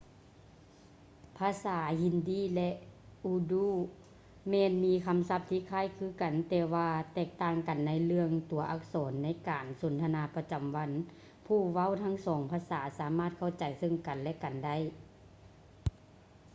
[1.37, 2.69] ພາສາຮິນດີ hindi ແລະ
[3.23, 3.89] ອູດູ urdu
[4.49, 10.89] ແມ່ນມີຄຳສັບທີ່ຄ້າຍຄືກັນ ແຕ່ວ່າແຕກຕ່າງກັນໃນເລື່ອງຕົວອັກສອນ; ໃນການສົນທະນາປະຈຳວັນ
[11.45, 14.75] ຜູ້ເວົ້າທັງສອງພາສາສາມາດເຂົ້າໃຈເຊິ່ງກັນ ແລະ ກັນໄດ້